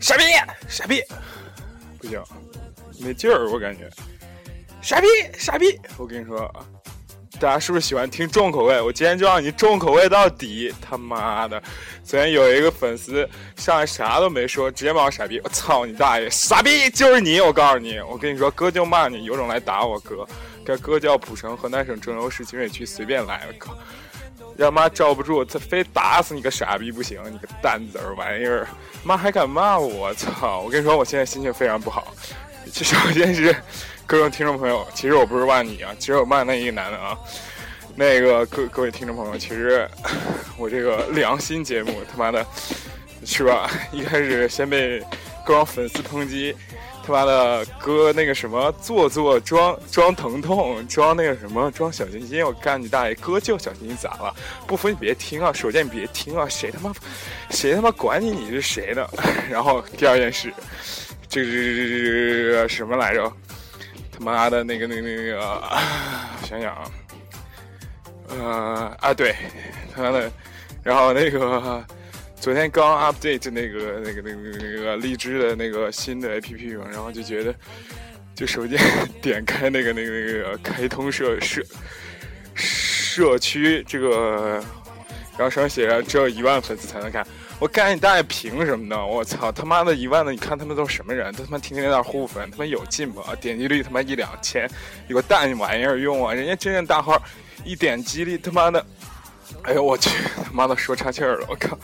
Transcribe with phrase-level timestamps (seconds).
[0.00, 0.24] 傻逼，
[0.68, 1.02] 傻逼，
[1.98, 2.22] 不行，
[3.00, 3.90] 没劲儿，我感觉，
[4.80, 5.06] 傻逼，
[5.36, 6.64] 傻逼，我跟你说啊，
[7.40, 8.80] 大家是不是喜欢听重口味？
[8.80, 11.60] 我今天就让你重口味到底，他妈的！
[12.04, 17.40] 昨天有一个粉丝上来啥都没说，直接骂我傻逼，我操你大爷，傻逼就是你！
[17.40, 20.26] 我告诉你，我跟你说，哥就骂你，有种来打我哥，
[20.64, 23.76] 这哥叫蒲城，河南省郑州市金水区随便来，我靠！
[24.58, 27.20] 要妈罩不住，他非打死你个傻逼不行！
[27.30, 28.66] 你个蛋子儿玩意儿，
[29.04, 30.12] 妈还敢骂我！
[30.14, 30.62] 操！
[30.62, 32.12] 我跟你说，我现在心情非常不好。
[32.72, 33.54] 其实首先是
[34.04, 37.16] 各位听众朋友，其实我不是骂你啊，其实我骂那一个男的啊。
[37.94, 39.88] 那个各各位听众朋友，其实
[40.56, 42.44] 我这个良心节目他妈的，
[43.24, 43.70] 是吧？
[43.92, 44.98] 一开始先被
[45.46, 46.54] 各种粉丝抨击。
[47.08, 53.14] 他妈的，哥那个什么做作装装疼痛装那个什么装小心心，我干你大爷！
[53.14, 54.34] 哥就小心心咋了？
[54.66, 56.46] 不服你别听啊，手贱别听啊！
[56.50, 56.92] 谁他妈
[57.48, 59.08] 谁他妈管你你是谁呢？
[59.50, 60.52] 然后第二件事，
[61.30, 63.32] 这个什么来着？
[64.12, 65.62] 他妈的那个那个那个，
[66.46, 66.84] 想想啊，
[68.28, 69.34] 呃啊对，
[69.96, 70.30] 他妈的，
[70.82, 71.82] 然后那个。
[72.40, 77.54] 昨天刚 update 那个那个那个那个荔枝的那个新的 APP 嘛，然后就觉得，
[78.34, 78.76] 就手机
[79.20, 81.62] 点开那个那个那个开通社社
[82.54, 84.62] 社区这个，
[85.36, 87.26] 然后上面写着只有一万粉丝才能看，
[87.58, 89.04] 我干你大爷凭什么呢？
[89.04, 91.34] 我操他妈的一万的，你看他们都是什么人？
[91.34, 93.22] 都他妈天天在那互粉，他妈有劲不？
[93.40, 94.70] 点击率他妈一两千，
[95.08, 96.32] 有个蛋玩意儿用啊？
[96.32, 97.20] 人家真正大号
[97.64, 98.86] 一点击率他妈的。
[99.62, 101.46] 哎呦我去，他妈的说岔气儿了！
[101.48, 101.78] 我靠，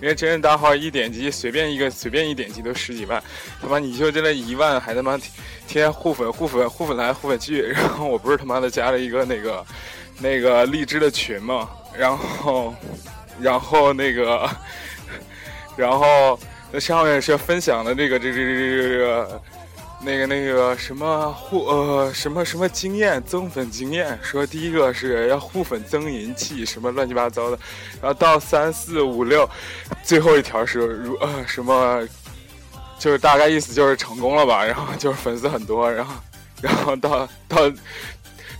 [0.00, 3.22] 人家真人大号一点击，随便一个随便一点击都十几万，
[3.60, 5.28] 他妈你就这那一万还他妈天
[5.66, 9.66] 天互粉互粉互粉来互粉去，然后我不是他妈的加了一个那个
[10.18, 12.74] 那个荔枝的群嘛，然后
[13.40, 14.50] 然后那个
[15.76, 16.38] 然后
[16.72, 19.42] 那上面是分享的这个这这这这个。
[20.02, 27.58] 那个那个什么互呃什么什么经验增粉经验，说第一个是要互粉增银器，什么乱七八糟的，
[28.00, 29.48] 然后到三四五六，
[30.02, 32.02] 最后一条是如呃什么，
[32.98, 36.14] 就是大概意思就是成功了吧，然后就是粉丝很多，然后
[36.60, 37.58] 然后到到，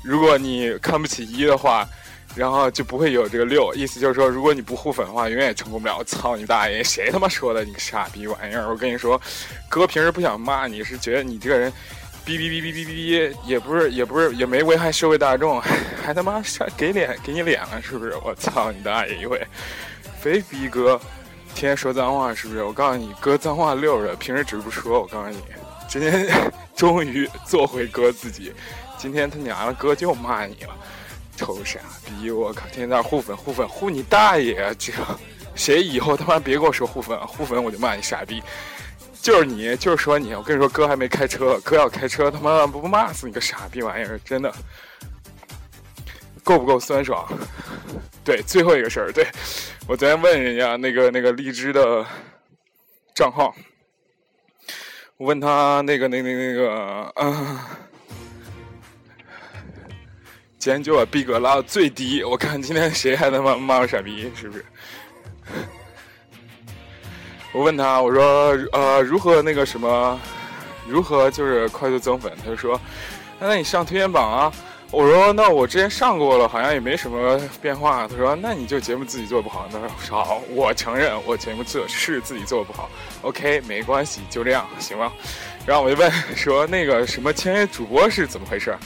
[0.05, 1.89] 如果你看不起一的话。
[2.35, 5.97] 然后就不会有这个六，意思就是说，如果你不互粉的话，永远也成功不了。
[5.99, 6.83] 我操你大爷！
[6.83, 7.65] 谁他妈说的？
[7.65, 8.69] 你个傻逼玩意儿！
[8.69, 9.21] 我跟你说，
[9.69, 11.73] 哥平时不想骂你，是觉得你这个人，
[12.25, 15.61] 哔哔哔哔哔哔，也不是也不是也没危害社会大众，
[16.05, 16.41] 还他妈
[16.77, 18.15] 给脸给你脸了，是不是？
[18.23, 19.45] 我操你大爷一回！
[20.21, 21.01] 非逼哥，
[21.55, 22.63] 天天说脏话是不是？
[22.63, 25.01] 我告诉你，哥脏话溜着，平时只是不说。
[25.01, 25.39] 我告诉你，
[25.89, 26.29] 今天
[26.77, 28.53] 终于做回哥自己，
[28.97, 30.77] 今天他娘的哥就骂你了。
[31.41, 32.31] 臭傻逼！
[32.31, 34.75] 我靠，天天在那互粉互粉互你大爷！
[34.79, 34.93] 这
[35.55, 38.43] 谁以后他妈别给我说互粉，互粉我就骂你傻逼！
[39.23, 40.35] 就是你，就是说你！
[40.35, 44.19] 我跟你说，哥还没开车，哥要开车，他妈不骂死你个傻逼玩意儿！
[44.19, 44.55] 真的，
[46.45, 47.27] 够不够酸爽？
[48.23, 49.27] 对，最后一个事儿，对
[49.89, 52.05] 我昨天问人家那个那个荔枝的
[53.15, 53.55] 账号，
[55.17, 57.15] 我问他那个那那那个。
[60.61, 64.65] 今天就把逼格拉到最低，我看今天谁还他妈骂我傻逼，是不是？
[67.51, 70.21] 我问他，我说呃，如何那个什么，
[70.87, 72.31] 如何就是快速增粉？
[72.45, 72.79] 他就说，
[73.39, 74.53] 那你上推荐榜啊。
[74.91, 78.07] 我说那我之前上过了，好像也没什么变化。
[78.07, 79.67] 他说那你就节目自己做不好。
[79.73, 82.91] 他说好，我承认我节目做是自己做不好。
[83.23, 85.11] OK，没关系，就这样行吗？
[85.65, 88.77] 然后我就问说那个什么签约主播是怎么回事？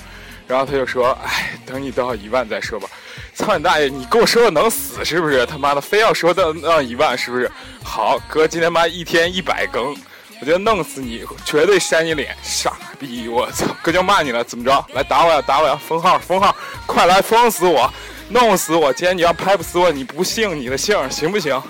[0.46, 2.88] 然后他就说：“哎，等你到一万再说吧。”
[3.34, 3.88] 操你大爷！
[3.88, 5.44] 你跟我说的能死是不是？
[5.44, 7.50] 他妈的，非要说到到一万是不是？
[7.82, 9.92] 好，哥今天妈一天一百更，
[10.40, 13.28] 我就弄死你，绝对扇你脸，傻逼！
[13.28, 14.86] 我操，哥就骂你了，怎么着？
[14.94, 15.76] 来打我呀，打我呀！
[15.84, 16.54] 封号，封号，
[16.86, 17.92] 快来封死我，
[18.28, 18.92] 弄死我！
[18.92, 21.60] 今天你要拍不死我，你不姓你的姓，行不行？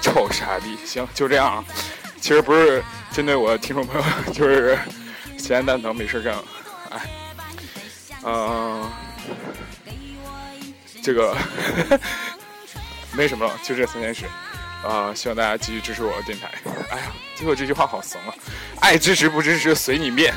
[0.00, 0.76] 臭傻逼！
[0.84, 1.64] 行，就这样啊。
[2.20, 2.82] 其实不是
[3.12, 4.04] 针对我听众朋友，
[4.34, 4.76] 就是
[5.38, 6.44] 闲蛋疼没事干了，
[6.90, 7.00] 哎。
[8.26, 8.90] 嗯，
[11.02, 11.36] 这个
[13.12, 14.26] 没什么了，就这三件事。
[14.82, 16.50] 啊、呃，希望大家继续支持我的电台。
[16.90, 18.34] 哎呀，最后这句话好怂啊！
[18.80, 20.34] 爱支持不支持随你便。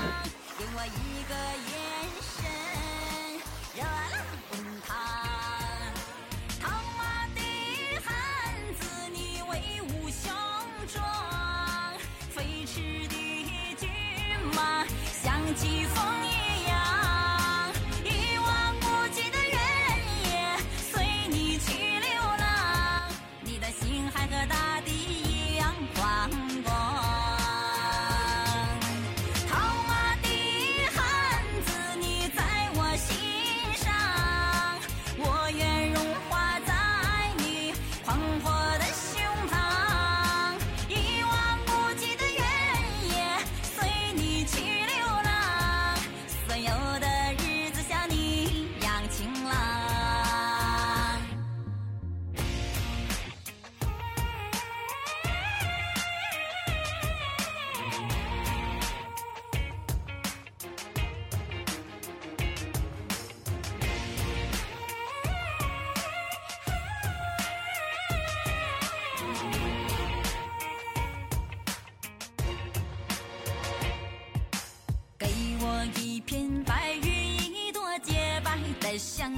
[15.23, 16.26] 像疾风。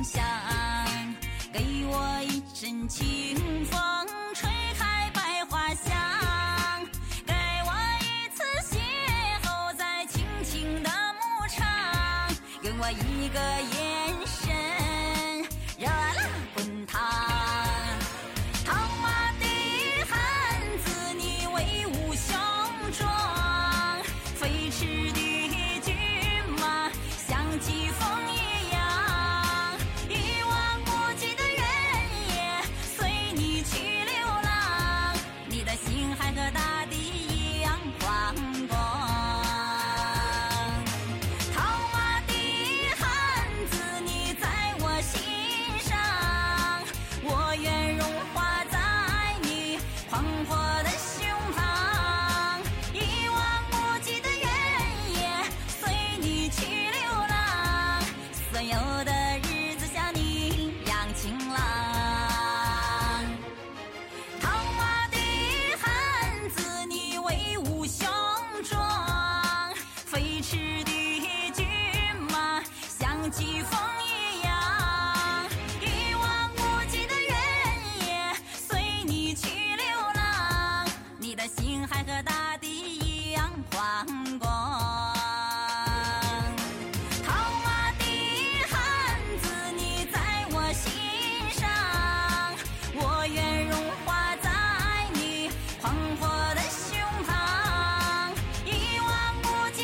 [0.04, 0.24] 象，
[1.52, 3.89] 给我一阵清风，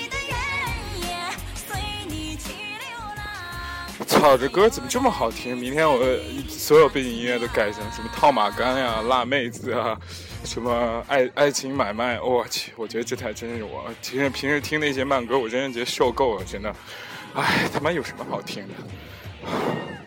[0.08, 0.36] 的原
[1.02, 1.08] 野，
[1.56, 1.78] 随
[2.08, 3.26] 你去流浪。
[4.08, 5.58] 操，这歌怎么这么好听？
[5.58, 6.00] 明天我
[6.50, 9.98] 所有背景音乐都改成什么套马杆呀、辣妹子啊，
[10.46, 12.20] 什么爱爱情买卖。
[12.22, 13.90] 我去，我觉得这才真是我。
[14.02, 16.74] 其实平时听那些慢歌，我真是觉得受够了，真的。
[17.34, 18.74] 哎，他妈有什么好听的？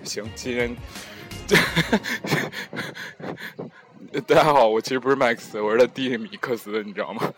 [0.05, 0.77] 行，今天，
[4.27, 7.33] 大家好，我其实不是麦克斯，我是他弟弟米克斯，你知道吗？